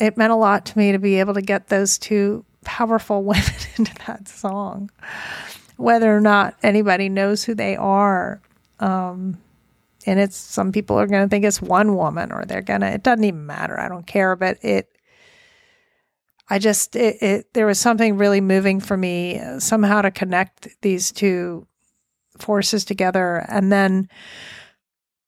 it 0.00 0.16
meant 0.16 0.32
a 0.32 0.36
lot 0.36 0.64
to 0.66 0.78
me 0.78 0.92
to 0.92 0.98
be 0.98 1.20
able 1.20 1.34
to 1.34 1.42
get 1.42 1.68
those 1.68 1.98
two 1.98 2.44
powerful 2.64 3.22
women 3.24 3.44
into 3.76 3.94
that 4.06 4.28
song, 4.28 4.90
whether 5.76 6.14
or 6.14 6.20
not 6.20 6.56
anybody 6.62 7.08
knows 7.08 7.44
who 7.44 7.54
they 7.54 7.76
are. 7.76 8.40
Um, 8.80 9.38
and 10.08 10.18
it's 10.18 10.36
some 10.36 10.72
people 10.72 10.98
are 10.98 11.06
going 11.06 11.22
to 11.22 11.28
think 11.28 11.44
it's 11.44 11.60
one 11.60 11.94
woman 11.94 12.32
or 12.32 12.44
they're 12.46 12.62
going 12.62 12.80
to, 12.80 12.90
it 12.90 13.02
doesn't 13.02 13.24
even 13.24 13.44
matter. 13.44 13.78
I 13.78 13.88
don't 13.88 14.06
care, 14.06 14.36
but 14.36 14.56
it, 14.64 14.88
I 16.48 16.58
just 16.58 16.96
it, 16.96 17.16
it, 17.20 17.52
there 17.52 17.66
was 17.66 17.78
something 17.78 18.16
really 18.16 18.40
moving 18.40 18.80
for 18.80 18.96
me 18.96 19.38
uh, 19.38 19.60
somehow 19.60 20.00
to 20.00 20.10
connect 20.10 20.68
these 20.80 21.12
two 21.12 21.66
forces 22.38 22.86
together 22.86 23.44
and 23.48 23.70
then 23.70 24.08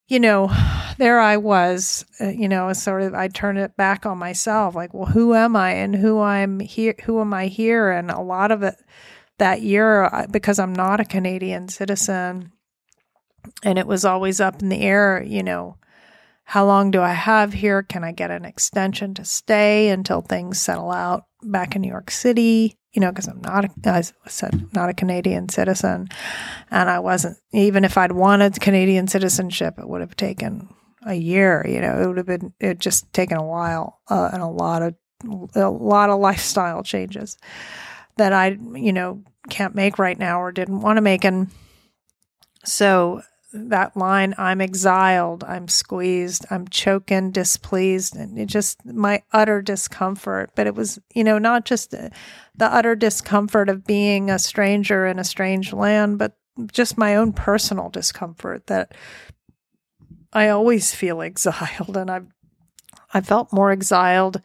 you 0.08 0.18
know 0.18 0.50
there 0.98 1.20
I 1.20 1.36
was 1.36 2.06
uh, 2.18 2.28
you 2.28 2.48
know 2.48 2.72
sort 2.72 3.02
of 3.02 3.12
I 3.14 3.28
turned 3.28 3.58
it 3.58 3.76
back 3.76 4.06
on 4.06 4.16
myself 4.16 4.74
like 4.74 4.94
well 4.94 5.06
who 5.06 5.34
am 5.34 5.56
I 5.56 5.72
and 5.72 5.94
who 5.94 6.20
I'm 6.20 6.58
here 6.58 6.94
who 7.04 7.20
am 7.20 7.34
I 7.34 7.48
here 7.48 7.90
and 7.90 8.10
a 8.10 8.22
lot 8.22 8.50
of 8.50 8.62
it 8.62 8.76
that 9.36 9.60
year 9.60 10.26
because 10.30 10.58
I'm 10.58 10.72
not 10.72 11.00
a 11.00 11.04
Canadian 11.04 11.68
citizen 11.68 12.52
and 13.62 13.78
it 13.78 13.86
was 13.86 14.04
always 14.04 14.40
up 14.40 14.62
in 14.62 14.68
the 14.68 14.80
air 14.80 15.22
you 15.22 15.42
know 15.42 15.76
how 16.50 16.66
long 16.66 16.90
do 16.90 17.00
I 17.00 17.12
have 17.12 17.52
here? 17.52 17.84
Can 17.84 18.02
I 18.02 18.10
get 18.10 18.32
an 18.32 18.44
extension 18.44 19.14
to 19.14 19.24
stay 19.24 19.88
until 19.88 20.20
things 20.20 20.60
settle 20.60 20.90
out 20.90 21.26
back 21.44 21.76
in 21.76 21.82
New 21.82 21.88
York 21.88 22.10
City? 22.10 22.76
You 22.92 23.00
know, 23.00 23.10
because 23.12 23.28
I'm 23.28 23.40
not, 23.40 23.66
a, 23.66 23.70
as 23.84 24.12
I 24.26 24.30
said, 24.30 24.66
not 24.74 24.88
a 24.88 24.92
Canadian 24.92 25.48
citizen. 25.48 26.08
And 26.68 26.90
I 26.90 26.98
wasn't, 26.98 27.38
even 27.52 27.84
if 27.84 27.96
I'd 27.96 28.10
wanted 28.10 28.60
Canadian 28.60 29.06
citizenship, 29.06 29.78
it 29.78 29.88
would 29.88 30.00
have 30.00 30.16
taken 30.16 30.68
a 31.06 31.14
year. 31.14 31.64
You 31.68 31.80
know, 31.80 32.02
it 32.02 32.06
would 32.08 32.16
have 32.16 32.26
been, 32.26 32.52
it 32.58 32.80
just 32.80 33.12
taken 33.12 33.36
a 33.36 33.46
while 33.46 34.00
uh, 34.10 34.30
and 34.32 34.42
a 34.42 34.48
lot 34.48 34.82
of, 34.82 34.96
a 35.54 35.70
lot 35.70 36.10
of 36.10 36.18
lifestyle 36.18 36.82
changes 36.82 37.38
that 38.16 38.32
I, 38.32 38.58
you 38.74 38.92
know, 38.92 39.22
can't 39.50 39.76
make 39.76 40.00
right 40.00 40.18
now 40.18 40.42
or 40.42 40.50
didn't 40.50 40.80
want 40.80 40.96
to 40.96 41.00
make. 41.00 41.24
And 41.24 41.48
so 42.64 43.22
that 43.52 43.96
line 43.96 44.34
i'm 44.38 44.60
exiled 44.60 45.42
i'm 45.44 45.66
squeezed 45.66 46.46
i'm 46.50 46.68
choking 46.68 47.30
displeased 47.30 48.14
and 48.14 48.38
it 48.38 48.46
just 48.46 48.84
my 48.84 49.22
utter 49.32 49.60
discomfort 49.60 50.50
but 50.54 50.66
it 50.66 50.74
was 50.74 50.98
you 51.14 51.24
know 51.24 51.38
not 51.38 51.64
just 51.64 51.90
the, 51.90 52.10
the 52.54 52.66
utter 52.66 52.94
discomfort 52.94 53.68
of 53.68 53.84
being 53.84 54.30
a 54.30 54.38
stranger 54.38 55.06
in 55.06 55.18
a 55.18 55.24
strange 55.24 55.72
land 55.72 56.18
but 56.18 56.36
just 56.72 56.98
my 56.98 57.16
own 57.16 57.32
personal 57.32 57.88
discomfort 57.88 58.66
that 58.68 58.94
i 60.32 60.48
always 60.48 60.94
feel 60.94 61.20
exiled 61.22 61.96
and 61.96 62.10
i've 62.10 62.26
i 63.12 63.20
felt 63.20 63.52
more 63.52 63.72
exiled 63.72 64.40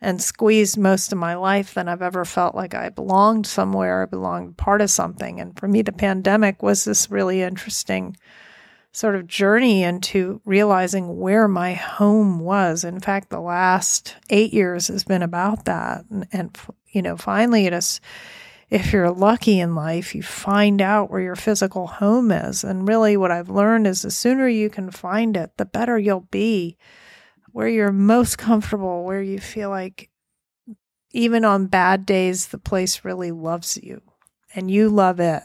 and 0.00 0.22
squeezed 0.22 0.78
most 0.78 1.12
of 1.12 1.18
my 1.18 1.34
life 1.34 1.74
than 1.74 1.88
I've 1.88 2.02
ever 2.02 2.24
felt 2.24 2.54
like 2.54 2.72
I 2.72 2.88
belonged 2.88 3.48
somewhere, 3.48 4.02
I 4.02 4.06
belonged 4.06 4.56
part 4.56 4.80
of 4.80 4.90
something. 4.90 5.40
And 5.40 5.58
for 5.58 5.66
me, 5.66 5.82
the 5.82 5.90
pandemic 5.90 6.62
was 6.62 6.84
this 6.84 7.10
really 7.10 7.42
interesting 7.42 8.16
sort 8.92 9.14
of 9.14 9.26
journey 9.26 9.82
into 9.82 10.40
realizing 10.44 11.18
where 11.18 11.46
my 11.46 11.74
home 11.74 12.40
was. 12.40 12.84
In 12.84 13.00
fact, 13.00 13.30
the 13.30 13.40
last 13.40 14.16
eight 14.30 14.52
years 14.52 14.88
has 14.88 15.04
been 15.04 15.22
about 15.22 15.66
that. 15.66 16.04
And, 16.10 16.26
and 16.32 16.58
you 16.88 17.02
know, 17.02 17.16
finally, 17.16 17.66
it 17.66 17.72
is, 17.72 18.00
if 18.70 18.92
you're 18.92 19.10
lucky 19.10 19.60
in 19.60 19.74
life, 19.74 20.14
you 20.14 20.22
find 20.22 20.80
out 20.82 21.10
where 21.10 21.20
your 21.20 21.36
physical 21.36 21.86
home 21.86 22.30
is. 22.30 22.64
And 22.64 22.88
really, 22.88 23.16
what 23.16 23.30
I've 23.30 23.50
learned 23.50 23.86
is 23.86 24.02
the 24.02 24.10
sooner 24.10 24.48
you 24.48 24.70
can 24.70 24.90
find 24.90 25.36
it, 25.36 25.52
the 25.56 25.64
better 25.64 25.98
you'll 25.98 26.28
be, 26.30 26.76
where 27.52 27.68
you're 27.68 27.92
most 27.92 28.36
comfortable, 28.38 29.04
where 29.04 29.22
you 29.22 29.38
feel 29.38 29.70
like 29.70 30.10
even 31.12 31.44
on 31.44 31.66
bad 31.66 32.04
days, 32.04 32.48
the 32.48 32.58
place 32.58 33.04
really 33.04 33.30
loves 33.30 33.78
you 33.82 34.02
and 34.54 34.70
you 34.70 34.88
love 34.88 35.20
it. 35.20 35.42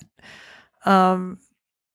Um, 0.85 1.39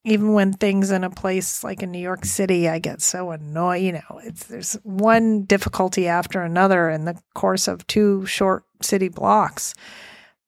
even 0.09 0.33
when 0.33 0.53
things 0.53 0.91
in 0.91 1.05
a 1.05 1.11
place 1.11 1.63
like 1.63 1.83
in 1.83 1.91
New 1.91 1.99
York 1.99 2.25
City, 2.25 2.69
I 2.69 2.79
get 2.79 3.03
so 3.03 3.31
annoyed. 3.31 3.83
You 3.83 3.93
know, 3.93 4.21
it's 4.25 4.45
there's 4.45 4.75
one 4.83 5.43
difficulty 5.43 6.09
after 6.09 6.43
another 6.43 6.89
in 6.89 7.05
the 7.05 7.21
course 7.35 7.69
of 7.69 7.87
two 7.87 8.25
short 8.27 8.65
city 8.83 9.09
blocks. 9.09 9.75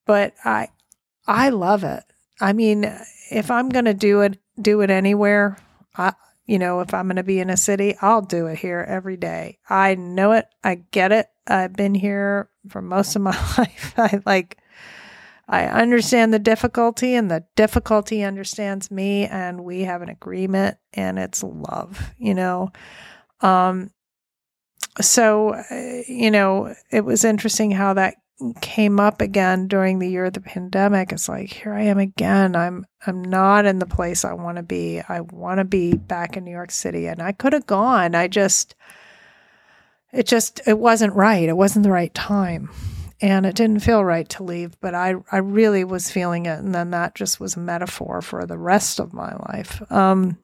But 0.06 0.34
I, 0.44 0.68
I 1.26 1.50
love 1.50 1.84
it. 1.84 2.02
I 2.40 2.52
mean, 2.52 2.84
if 3.30 3.50
I'm 3.50 3.68
going 3.68 3.84
to 3.84 3.94
do 3.94 4.22
it, 4.22 4.38
do 4.60 4.80
it 4.80 4.90
anywhere. 4.90 5.58
I, 5.96 6.14
you 6.46 6.58
know, 6.58 6.80
if 6.80 6.92
I'm 6.94 7.06
going 7.06 7.16
to 7.16 7.22
be 7.22 7.38
in 7.38 7.50
a 7.50 7.56
city, 7.56 7.94
I'll 8.00 8.22
do 8.22 8.46
it 8.46 8.58
here 8.58 8.84
every 8.88 9.16
day. 9.16 9.58
I 9.68 9.94
know 9.94 10.32
it. 10.32 10.46
I 10.64 10.76
get 10.90 11.12
it. 11.12 11.28
I've 11.46 11.74
been 11.74 11.94
here 11.94 12.48
for 12.68 12.82
most 12.82 13.14
of 13.14 13.22
my 13.22 13.30
life. 13.58 13.94
I 13.96 14.20
like 14.24 14.59
I 15.50 15.66
understand 15.66 16.32
the 16.32 16.38
difficulty, 16.38 17.16
and 17.16 17.28
the 17.28 17.44
difficulty 17.56 18.22
understands 18.22 18.88
me, 18.88 19.26
and 19.26 19.64
we 19.64 19.82
have 19.82 20.00
an 20.00 20.08
agreement, 20.08 20.78
and 20.92 21.18
it's 21.18 21.42
love, 21.42 22.12
you 22.18 22.34
know. 22.34 22.70
Um, 23.40 23.90
so, 25.00 25.54
uh, 25.54 26.02
you 26.06 26.30
know, 26.30 26.72
it 26.92 27.04
was 27.04 27.24
interesting 27.24 27.72
how 27.72 27.94
that 27.94 28.14
came 28.60 29.00
up 29.00 29.20
again 29.20 29.66
during 29.66 29.98
the 29.98 30.08
year 30.08 30.26
of 30.26 30.34
the 30.34 30.40
pandemic. 30.40 31.10
It's 31.10 31.28
like 31.28 31.52
here 31.52 31.74
I 31.74 31.82
am 31.82 31.98
again. 31.98 32.54
I'm 32.54 32.86
I'm 33.04 33.20
not 33.20 33.66
in 33.66 33.80
the 33.80 33.86
place 33.86 34.24
I 34.24 34.34
want 34.34 34.56
to 34.56 34.62
be. 34.62 35.00
I 35.08 35.20
want 35.20 35.58
to 35.58 35.64
be 35.64 35.94
back 35.96 36.36
in 36.36 36.44
New 36.44 36.52
York 36.52 36.70
City, 36.70 37.08
and 37.08 37.20
I 37.20 37.32
could 37.32 37.54
have 37.54 37.66
gone. 37.66 38.14
I 38.14 38.28
just 38.28 38.76
it 40.12 40.28
just 40.28 40.60
it 40.68 40.78
wasn't 40.78 41.14
right. 41.14 41.48
It 41.48 41.56
wasn't 41.56 41.82
the 41.82 41.90
right 41.90 42.14
time 42.14 42.70
and 43.20 43.44
it 43.44 43.54
didn't 43.54 43.80
feel 43.80 44.04
right 44.04 44.28
to 44.30 44.42
leave, 44.42 44.80
but 44.80 44.94
I, 44.94 45.14
I 45.30 45.38
really 45.38 45.84
was 45.84 46.10
feeling 46.10 46.46
it. 46.46 46.58
And 46.58 46.74
then 46.74 46.90
that 46.90 47.14
just 47.14 47.38
was 47.38 47.56
a 47.56 47.60
metaphor 47.60 48.22
for 48.22 48.46
the 48.46 48.58
rest 48.58 48.98
of 48.98 49.12
my 49.12 49.34
life. 49.34 49.82
Um, 49.92 50.38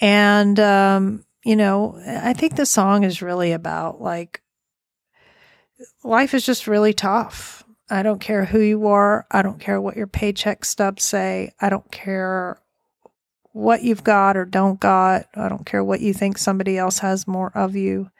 and, 0.00 0.60
um, 0.60 1.24
you 1.44 1.56
know, 1.56 2.00
I 2.06 2.34
think 2.34 2.56
the 2.56 2.66
song 2.66 3.04
is 3.04 3.22
really 3.22 3.52
about 3.52 4.00
like, 4.00 4.42
life 6.04 6.34
is 6.34 6.44
just 6.44 6.66
really 6.66 6.92
tough. 6.92 7.64
I 7.90 8.02
don't 8.02 8.20
care 8.20 8.44
who 8.44 8.60
you 8.60 8.86
are. 8.88 9.26
I 9.30 9.40
don't 9.40 9.60
care 9.60 9.80
what 9.80 9.96
your 9.96 10.06
paycheck 10.06 10.64
stubs 10.64 11.04
say. 11.04 11.52
I 11.58 11.70
don't 11.70 11.90
care 11.90 12.60
what 13.52 13.82
you've 13.82 14.04
got 14.04 14.36
or 14.36 14.44
don't 14.44 14.78
got. 14.78 15.26
I 15.34 15.48
don't 15.48 15.64
care 15.64 15.82
what 15.82 16.02
you 16.02 16.12
think 16.12 16.36
somebody 16.36 16.76
else 16.76 16.98
has 16.98 17.26
more 17.26 17.50
of 17.54 17.74
you 17.74 18.10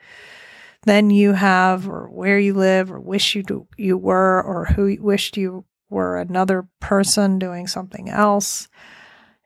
than 0.83 1.09
you 1.09 1.33
have 1.33 1.87
or 1.87 2.07
where 2.09 2.39
you 2.39 2.53
live 2.53 2.91
or 2.91 2.99
wish 2.99 3.35
you 3.35 3.43
do, 3.43 3.67
you 3.77 3.97
were 3.97 4.41
or 4.41 4.65
who 4.65 4.95
wished 4.99 5.37
you 5.37 5.65
were 5.89 6.17
another 6.17 6.67
person 6.79 7.39
doing 7.39 7.67
something 7.67 8.09
else. 8.09 8.67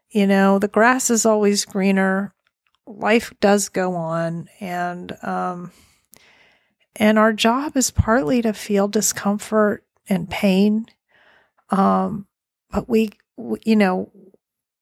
You 0.09 0.27
know, 0.27 0.59
the 0.59 0.67
grass 0.67 1.09
is 1.09 1.25
always 1.25 1.65
greener. 1.65 2.33
Life 2.85 3.33
does 3.39 3.69
go 3.69 3.95
on 3.95 4.47
and 4.59 5.17
um 5.23 5.71
and 6.95 7.17
our 7.17 7.33
job 7.33 7.75
is 7.75 7.89
partly 7.89 8.41
to 8.43 8.53
feel 8.53 8.87
discomfort 8.87 9.83
and 10.07 10.29
pain. 10.29 10.85
Um 11.71 12.27
but 12.69 12.87
we, 12.87 13.11
we 13.37 13.59
you 13.65 13.75
know, 13.75 14.11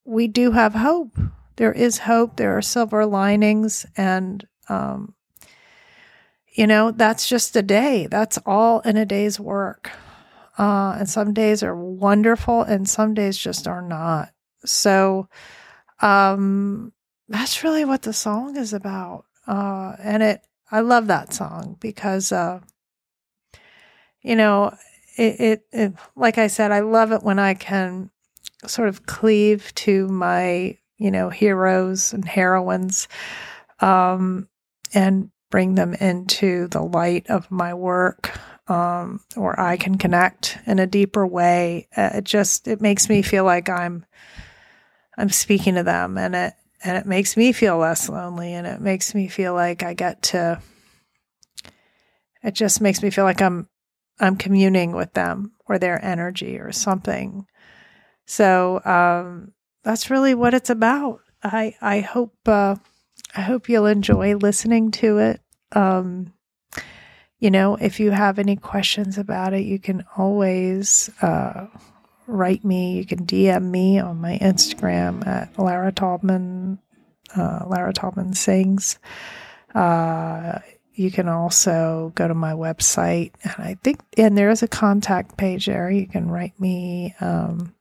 we 0.03 0.27
do 0.27 0.51
have 0.51 0.73
hope. 0.73 1.17
There 1.57 1.71
is 1.71 1.99
hope. 1.99 2.37
There 2.37 2.57
are 2.57 2.61
silver 2.61 3.05
linings 3.05 3.85
and 3.95 4.45
um 4.67 5.13
you 6.51 6.67
know, 6.67 6.91
that's 6.91 7.27
just 7.27 7.55
a 7.55 7.61
day. 7.61 8.07
That's 8.07 8.37
all 8.45 8.81
in 8.81 8.97
a 8.97 9.05
day's 9.05 9.39
work. 9.39 9.91
Uh, 10.57 10.95
and 10.99 11.09
some 11.09 11.33
days 11.33 11.63
are 11.63 11.75
wonderful 11.75 12.61
and 12.61 12.87
some 12.87 13.13
days 13.13 13.37
just 13.37 13.67
are 13.67 13.81
not. 13.81 14.29
So, 14.65 15.27
um, 16.01 16.91
that's 17.29 17.63
really 17.63 17.85
what 17.85 18.01
the 18.01 18.13
song 18.13 18.57
is 18.57 18.73
about. 18.73 19.25
Uh, 19.47 19.95
and 19.99 20.21
it, 20.21 20.41
I 20.71 20.81
love 20.81 21.07
that 21.07 21.33
song 21.33 21.77
because, 21.79 22.31
uh, 22.31 22.59
you 24.21 24.35
know, 24.35 24.75
it, 25.17 25.39
it, 25.39 25.65
it, 25.71 25.93
like 26.15 26.37
I 26.37 26.47
said, 26.47 26.71
I 26.71 26.81
love 26.81 27.11
it 27.11 27.23
when 27.23 27.39
I 27.39 27.53
can 27.53 28.09
sort 28.67 28.89
of 28.89 29.05
cleave 29.05 29.73
to 29.75 30.07
my, 30.07 30.77
you 30.97 31.11
know, 31.11 31.29
heroes 31.29 32.13
and 32.13 32.23
heroines, 32.23 33.07
um, 33.79 34.47
and 34.93 35.31
bring 35.51 35.75
them 35.75 35.93
into 35.93 36.67
the 36.69 36.81
light 36.81 37.29
of 37.29 37.51
my 37.51 37.75
work 37.75 38.31
um, 38.67 39.19
or 39.35 39.59
I 39.59 39.77
can 39.77 39.97
connect 39.97 40.57
in 40.65 40.79
a 40.79 40.87
deeper 40.87 41.27
way. 41.27 41.87
Uh, 41.95 42.11
it 42.15 42.23
just 42.23 42.67
it 42.67 42.81
makes 42.81 43.09
me 43.09 43.21
feel 43.21 43.43
like 43.43 43.69
I'm 43.69 44.05
I'm 45.17 45.29
speaking 45.29 45.75
to 45.75 45.83
them, 45.83 46.17
and 46.17 46.33
it 46.33 46.53
and 46.83 46.97
it 46.97 47.05
makes 47.05 47.35
me 47.35 47.51
feel 47.51 47.77
less 47.77 48.07
lonely, 48.07 48.53
and 48.53 48.65
it 48.65 48.79
makes 48.79 49.13
me 49.13 49.27
feel 49.27 49.53
like 49.53 49.83
I 49.83 49.93
get 49.93 50.21
to. 50.23 50.61
It 52.43 52.55
just 52.55 52.81
makes 52.81 53.03
me 53.03 53.09
feel 53.09 53.25
like 53.25 53.41
I'm 53.41 53.67
I'm 54.19 54.37
communing 54.37 54.93
with 54.93 55.13
them 55.13 55.51
or 55.67 55.77
their 55.77 56.03
energy 56.03 56.57
or 56.57 56.71
something. 56.71 57.45
So 58.25 58.81
um, 58.85 59.51
that's 59.83 60.09
really 60.09 60.33
what 60.33 60.53
it's 60.53 60.69
about. 60.69 61.19
I 61.43 61.75
I 61.81 61.99
hope. 61.99 62.35
Uh, 62.45 62.75
I 63.35 63.41
hope 63.41 63.69
you'll 63.69 63.85
enjoy 63.85 64.35
listening 64.35 64.91
to 64.91 65.19
it. 65.19 65.41
Um, 65.73 66.33
you 67.39 67.49
know, 67.49 67.75
if 67.75 67.99
you 67.99 68.11
have 68.11 68.37
any 68.37 68.55
questions 68.55 69.17
about 69.17 69.53
it, 69.53 69.65
you 69.65 69.79
can 69.79 70.05
always 70.15 71.09
uh, 71.23 71.65
write 72.27 72.63
me. 72.63 72.97
You 72.97 73.05
can 73.05 73.25
DM 73.25 73.69
me 73.71 73.99
on 73.99 74.21
my 74.21 74.37
Instagram 74.39 75.25
at 75.25 75.57
Lara 75.57 75.91
Taubman, 75.91 76.77
uh, 77.35 77.65
Lara 77.67 77.93
Taubman 77.93 78.35
Sings. 78.35 78.99
Uh, 79.73 80.59
you 80.93 81.09
can 81.09 81.27
also 81.27 82.11
go 82.15 82.27
to 82.27 82.35
my 82.35 82.53
website, 82.53 83.31
and 83.43 83.55
I 83.57 83.77
think, 83.83 84.01
and 84.17 84.37
there 84.37 84.51
is 84.51 84.61
a 84.61 84.67
contact 84.67 85.37
page 85.37 85.65
there. 85.65 85.89
You 85.89 86.05
can 86.05 86.29
write 86.29 86.59
me. 86.59 87.15
Um, 87.19 87.73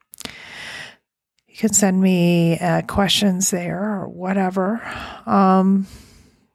you 1.47 1.57
can 1.57 1.75
send 1.75 2.01
me 2.01 2.59
uh, 2.59 2.83
questions 2.83 3.51
there 3.51 3.83
or 3.83 4.09
whatever. 4.09 4.81
Um, 5.27 5.87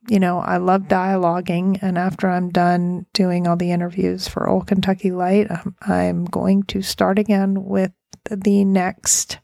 you 0.08 0.20
know, 0.20 0.40
I 0.40 0.58
love 0.58 0.84
dialoguing, 0.84 1.80
and 1.82 1.98
after 1.98 2.30
I'm 2.30 2.50
done 2.50 3.06
doing 3.14 3.48
all 3.48 3.56
the 3.56 3.72
interviews 3.72 4.28
for 4.28 4.48
Old 4.48 4.68
Kentucky 4.68 5.12
Light, 5.12 5.48
I'm, 5.50 5.76
I'm 5.82 6.26
going 6.26 6.64
to 6.64 6.82
start 6.82 7.18
again 7.18 7.66
with 7.66 7.92
the 8.30 8.64
next, 8.66 9.40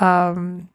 um, 0.00 0.68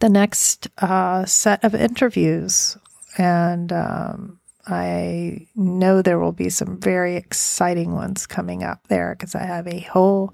the 0.00 0.08
next 0.08 0.68
uh, 0.78 1.24
set 1.24 1.64
of 1.64 1.74
interviews, 1.74 2.76
and 3.16 3.72
um, 3.72 4.40
I 4.66 5.46
know 5.54 6.02
there 6.02 6.18
will 6.18 6.32
be 6.32 6.50
some 6.50 6.80
very 6.80 7.16
exciting 7.16 7.92
ones 7.92 8.26
coming 8.26 8.62
up 8.62 8.86
there 8.88 9.14
because 9.14 9.34
I 9.34 9.44
have 9.44 9.66
a 9.66 9.80
whole 9.80 10.32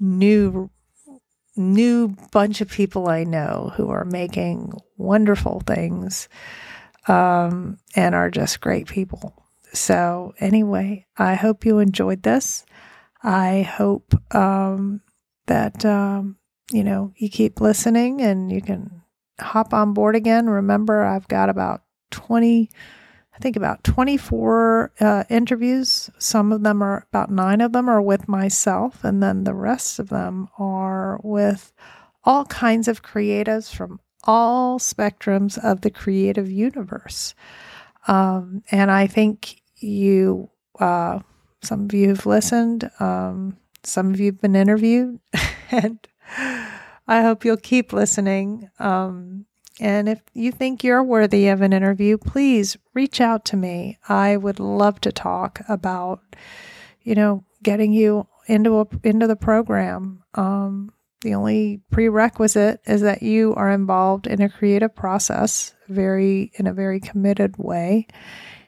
new 0.00 0.70
new 1.54 2.16
bunch 2.30 2.62
of 2.62 2.70
people 2.70 3.10
I 3.10 3.24
know 3.24 3.72
who 3.76 3.90
are 3.90 4.06
making 4.06 4.72
wonderful 4.96 5.60
things 5.66 6.26
um, 7.08 7.78
and 7.94 8.14
are 8.14 8.30
just 8.30 8.60
great 8.60 8.86
people. 8.86 9.34
So, 9.72 10.34
anyway, 10.38 11.06
I 11.16 11.34
hope 11.34 11.64
you 11.64 11.78
enjoyed 11.78 12.22
this. 12.22 12.64
I 13.22 13.62
hope 13.62 14.14
um, 14.34 15.00
that, 15.46 15.84
um, 15.84 16.36
you 16.70 16.84
know, 16.84 17.12
you 17.16 17.28
keep 17.28 17.60
listening 17.60 18.20
and 18.20 18.52
you 18.52 18.60
can 18.60 19.02
hop 19.40 19.72
on 19.72 19.94
board 19.94 20.14
again. 20.14 20.48
Remember, 20.48 21.02
I've 21.02 21.28
got 21.28 21.48
about 21.48 21.82
20 22.10 22.70
I 23.34 23.38
think 23.38 23.56
about 23.56 23.82
24 23.82 24.92
uh, 25.00 25.24
interviews. 25.30 26.10
Some 26.18 26.52
of 26.52 26.62
them 26.62 26.82
are, 26.82 27.06
about 27.10 27.30
nine 27.30 27.60
of 27.60 27.72
them 27.72 27.88
are 27.88 28.02
with 28.02 28.28
myself, 28.28 29.04
and 29.04 29.22
then 29.22 29.44
the 29.44 29.54
rest 29.54 29.98
of 29.98 30.10
them 30.10 30.48
are 30.58 31.18
with 31.22 31.72
all 32.24 32.44
kinds 32.44 32.88
of 32.88 33.02
creatives 33.02 33.74
from 33.74 34.00
all 34.24 34.78
spectrums 34.78 35.58
of 35.62 35.80
the 35.80 35.90
creative 35.90 36.50
universe. 36.50 37.34
Um, 38.08 38.62
and 38.70 38.90
I 38.90 39.06
think 39.06 39.60
you, 39.76 40.50
uh, 40.78 41.20
some 41.62 41.84
of 41.84 41.94
you 41.94 42.08
have 42.08 42.26
listened, 42.26 42.90
um, 43.00 43.56
some 43.84 44.12
of 44.12 44.20
you 44.20 44.26
have 44.26 44.40
been 44.40 44.56
interviewed, 44.56 45.20
and 45.70 45.98
I 47.06 47.22
hope 47.22 47.44
you'll 47.44 47.56
keep 47.56 47.92
listening. 47.92 48.70
Um, 48.78 49.46
and 49.80 50.08
if 50.08 50.20
you 50.34 50.52
think 50.52 50.84
you're 50.84 51.02
worthy 51.02 51.48
of 51.48 51.60
an 51.62 51.72
interview, 51.72 52.18
please 52.18 52.76
reach 52.94 53.20
out 53.20 53.44
to 53.46 53.56
me. 53.56 53.98
I 54.08 54.36
would 54.36 54.60
love 54.60 55.00
to 55.00 55.12
talk 55.12 55.60
about, 55.68 56.20
you 57.02 57.14
know, 57.14 57.44
getting 57.62 57.92
you 57.92 58.26
into 58.46 58.80
a, 58.80 58.86
into 59.02 59.26
the 59.26 59.36
program. 59.36 60.22
Um, 60.34 60.92
the 61.22 61.34
only 61.34 61.80
prerequisite 61.90 62.80
is 62.86 63.00
that 63.02 63.22
you 63.22 63.54
are 63.54 63.70
involved 63.70 64.26
in 64.26 64.42
a 64.42 64.48
creative 64.48 64.94
process, 64.94 65.74
very 65.88 66.52
in 66.54 66.66
a 66.66 66.72
very 66.72 67.00
committed 67.00 67.56
way, 67.56 68.06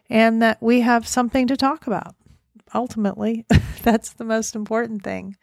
and 0.09 0.41
that 0.41 0.63
we 0.63 0.81
have 0.81 1.07
something 1.07 1.49
to 1.49 1.57
talk 1.57 1.87
about. 1.87 2.15
Ultimately, 2.75 3.45
that's 3.83 4.15
the 4.15 4.25
most 4.25 4.55
important 4.55 5.03
thing. 5.03 5.37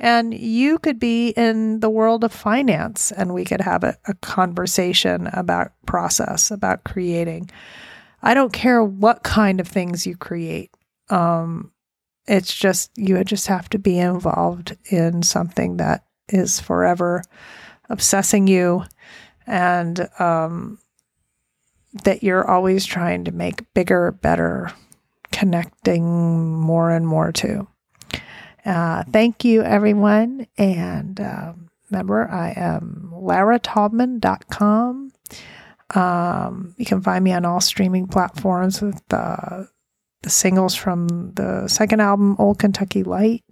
And 0.00 0.32
you 0.32 0.78
could 0.78 0.98
be 0.98 1.30
in 1.30 1.80
the 1.80 1.90
world 1.90 2.22
of 2.24 2.32
finance 2.32 3.10
and 3.10 3.34
we 3.34 3.44
could 3.44 3.60
have 3.60 3.82
a, 3.82 3.96
a 4.06 4.14
conversation 4.14 5.26
about 5.32 5.72
process, 5.86 6.50
about 6.50 6.84
creating. 6.84 7.50
I 8.22 8.34
don't 8.34 8.52
care 8.52 8.82
what 8.82 9.24
kind 9.24 9.60
of 9.60 9.66
things 9.66 10.06
you 10.06 10.16
create. 10.16 10.70
Um, 11.10 11.72
it's 12.28 12.54
just, 12.54 12.96
you 12.96 13.22
just 13.24 13.48
have 13.48 13.68
to 13.70 13.78
be 13.78 13.98
involved 13.98 14.76
in 14.90 15.22
something 15.22 15.78
that 15.78 16.04
is 16.28 16.60
forever 16.60 17.22
obsessing 17.88 18.46
you 18.46 18.84
and 19.46 20.08
um, 20.18 20.78
that 22.04 22.22
you're 22.22 22.48
always 22.48 22.84
trying 22.84 23.24
to 23.24 23.32
make 23.32 23.72
bigger, 23.74 24.12
better, 24.12 24.70
connecting 25.32 26.54
more 26.60 26.90
and 26.90 27.06
more 27.06 27.32
to. 27.32 27.66
Uh, 28.64 29.02
thank 29.04 29.44
you, 29.44 29.62
everyone. 29.62 30.46
And 30.58 31.20
um, 31.20 31.70
remember, 31.90 32.28
I 32.28 32.52
am 32.56 33.10
larataubman.com. 33.14 35.12
Um, 35.94 36.74
you 36.76 36.84
can 36.84 37.00
find 37.00 37.24
me 37.24 37.32
on 37.32 37.46
all 37.46 37.62
streaming 37.62 38.06
platforms 38.06 38.82
with 38.82 39.00
the, 39.08 39.68
the 40.22 40.30
singles 40.30 40.74
from 40.74 41.32
the 41.32 41.66
second 41.68 42.00
album, 42.00 42.36
Old 42.38 42.58
Kentucky 42.58 43.02
Light. 43.02 43.44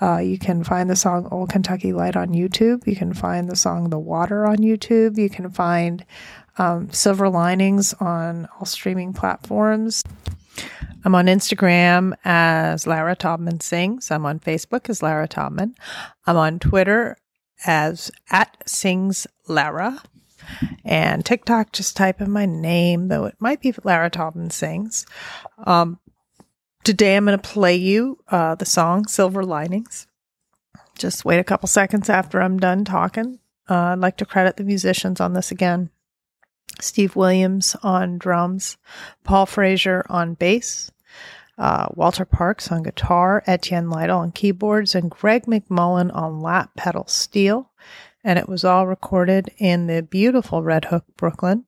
Uh, 0.00 0.18
you 0.18 0.38
can 0.38 0.64
find 0.64 0.88
the 0.88 0.96
song 0.96 1.28
Old 1.30 1.50
Kentucky 1.50 1.92
Light 1.92 2.16
on 2.16 2.28
YouTube. 2.28 2.86
You 2.86 2.96
can 2.96 3.12
find 3.12 3.48
the 3.48 3.56
song 3.56 3.90
The 3.90 3.98
Water 3.98 4.46
on 4.46 4.58
YouTube. 4.58 5.18
You 5.18 5.28
can 5.28 5.50
find 5.50 6.04
um, 6.58 6.90
Silver 6.90 7.28
Linings 7.28 7.94
on 7.94 8.48
all 8.58 8.66
streaming 8.66 9.12
platforms. 9.12 10.02
I'm 11.04 11.14
on 11.14 11.26
Instagram 11.26 12.14
as 12.24 12.86
Lara 12.86 13.16
Taubman 13.16 13.62
Sings. 13.62 14.10
I'm 14.10 14.26
on 14.26 14.38
Facebook 14.38 14.88
as 14.90 15.02
Lara 15.02 15.28
Taubman. 15.28 15.74
I'm 16.26 16.36
on 16.36 16.58
Twitter 16.58 17.16
as 17.64 18.10
at 18.30 18.56
Sings 18.66 19.26
Lara. 19.48 20.02
And 20.84 21.24
TikTok, 21.24 21.72
just 21.72 21.96
type 21.96 22.20
in 22.20 22.30
my 22.30 22.46
name, 22.46 23.08
though 23.08 23.24
it 23.24 23.36
might 23.38 23.60
be 23.60 23.74
Lara 23.84 24.10
Taubman 24.10 24.50
Sings. 24.50 25.06
Um, 25.64 25.98
today 26.90 27.14
I'm 27.14 27.24
going 27.24 27.38
to 27.38 27.48
play 27.48 27.76
you 27.76 28.18
uh, 28.32 28.56
the 28.56 28.66
song 28.66 29.06
Silver 29.06 29.44
Linings. 29.44 30.08
Just 30.98 31.24
wait 31.24 31.38
a 31.38 31.44
couple 31.44 31.68
seconds 31.68 32.10
after 32.10 32.42
I'm 32.42 32.58
done 32.58 32.84
talking. 32.84 33.38
Uh, 33.68 33.92
I'd 33.92 34.00
like 34.00 34.16
to 34.16 34.24
credit 34.24 34.56
the 34.56 34.64
musicians 34.64 35.20
on 35.20 35.32
this 35.32 35.52
again. 35.52 35.90
Steve 36.80 37.14
Williams 37.14 37.76
on 37.84 38.18
drums, 38.18 38.76
Paul 39.22 39.46
Frazier 39.46 40.04
on 40.08 40.34
bass, 40.34 40.90
uh, 41.58 41.86
Walter 41.94 42.24
Parks 42.24 42.72
on 42.72 42.82
guitar, 42.82 43.44
Etienne 43.46 43.88
Lytle 43.88 44.18
on 44.18 44.32
keyboards, 44.32 44.96
and 44.96 45.12
Greg 45.12 45.46
McMullen 45.46 46.12
on 46.12 46.40
lap 46.40 46.72
pedal 46.76 47.06
steel. 47.06 47.70
And 48.24 48.36
it 48.36 48.48
was 48.48 48.64
all 48.64 48.88
recorded 48.88 49.52
in 49.58 49.86
the 49.86 50.02
beautiful 50.02 50.64
Red 50.64 50.86
Hook, 50.86 51.04
Brooklyn, 51.16 51.66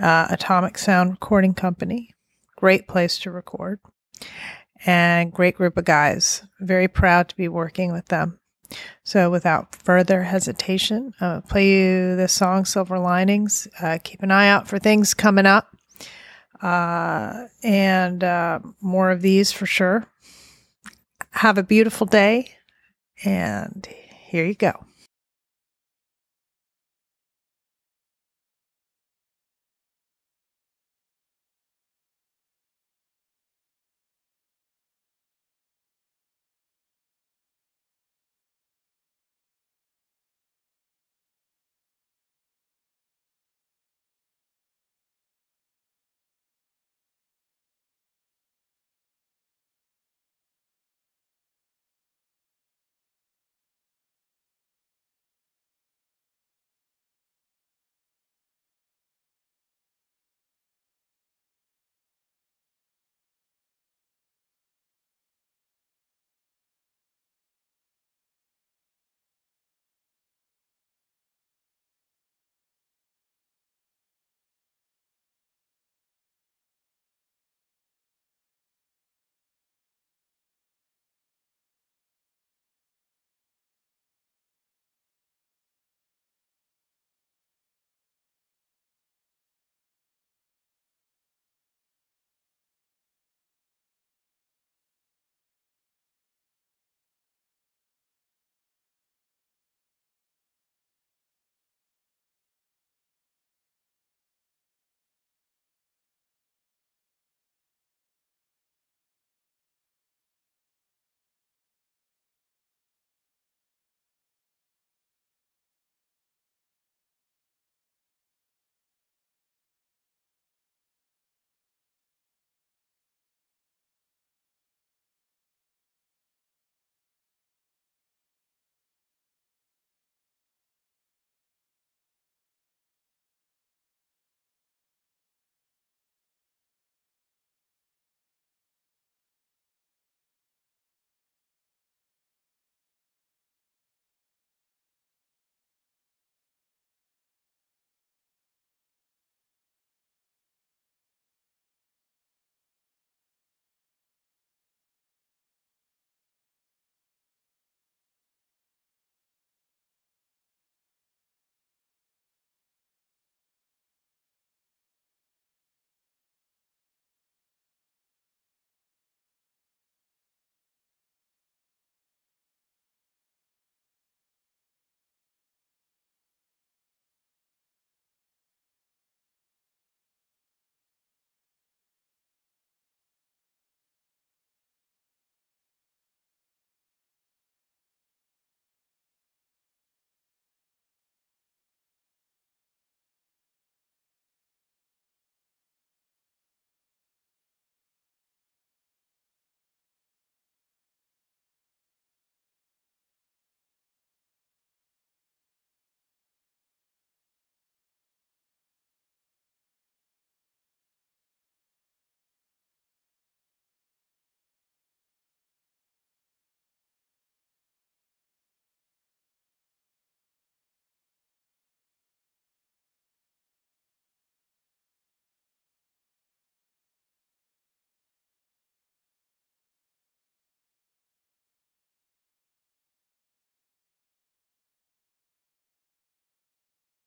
uh, 0.00 0.28
Atomic 0.30 0.78
Sound 0.78 1.10
Recording 1.10 1.52
Company. 1.52 2.14
Great 2.54 2.86
place 2.86 3.18
to 3.18 3.32
record. 3.32 3.80
And 4.84 5.32
great 5.32 5.56
group 5.56 5.76
of 5.76 5.84
guys. 5.84 6.42
Very 6.60 6.88
proud 6.88 7.28
to 7.28 7.36
be 7.36 7.48
working 7.48 7.92
with 7.92 8.06
them. 8.06 8.38
So, 9.04 9.30
without 9.30 9.76
further 9.76 10.22
hesitation, 10.22 11.12
I'll 11.20 11.42
play 11.42 11.68
you 11.68 12.16
the 12.16 12.26
song 12.26 12.64
Silver 12.64 12.98
Linings. 12.98 13.68
Uh, 13.80 13.98
keep 14.02 14.22
an 14.22 14.30
eye 14.30 14.48
out 14.48 14.66
for 14.66 14.78
things 14.78 15.12
coming 15.12 15.46
up 15.46 15.76
uh, 16.62 17.48
and 17.62 18.22
uh, 18.22 18.60
more 18.80 19.10
of 19.10 19.20
these 19.20 19.52
for 19.52 19.66
sure. 19.66 20.06
Have 21.32 21.58
a 21.58 21.62
beautiful 21.62 22.06
day, 22.06 22.54
and 23.24 23.86
here 23.86 24.44
you 24.44 24.54
go. 24.54 24.84